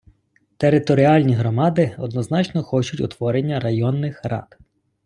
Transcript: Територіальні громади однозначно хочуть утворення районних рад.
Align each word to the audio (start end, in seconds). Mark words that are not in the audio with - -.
Територіальні 0.57 1.33
громади 1.33 1.95
однозначно 1.97 2.63
хочуть 2.63 2.99
утворення 3.01 3.59
районних 3.59 4.21
рад. 4.23 4.57